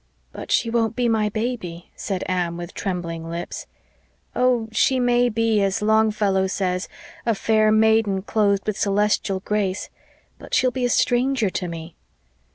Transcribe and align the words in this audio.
"But 0.31 0.51
she 0.51 0.71
won't 0.71 0.95
be 0.95 1.07
my 1.07 1.29
baby," 1.29 1.91
said 1.95 2.23
Anne, 2.27 2.57
with 2.57 2.73
trembling 2.73 3.29
lips. 3.29 3.67
"Oh, 4.35 4.67
she 4.71 4.99
may 4.99 5.29
be, 5.29 5.61
as 5.61 5.79
Longfellow 5.83 6.47
says, 6.47 6.87
'a 7.23 7.35
fair 7.35 7.71
maiden 7.71 8.23
clothed 8.23 8.65
with 8.65 8.79
celestial 8.79 9.41
grace' 9.41 9.91
but 10.39 10.55
she'll 10.55 10.71
be 10.71 10.85
a 10.85 10.89
stranger 10.89 11.51
to 11.51 11.67
me." 11.67 11.95